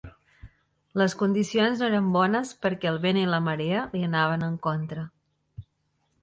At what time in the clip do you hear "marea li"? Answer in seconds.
3.49-4.03